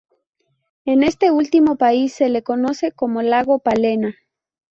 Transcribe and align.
En 0.83 1.03
este 1.03 1.29
último 1.29 1.75
país 1.75 2.13
se 2.13 2.27
lo 2.29 2.41
conoce 2.43 2.91
como 2.91 3.21
Lago 3.21 3.59
Palena. 3.59 4.15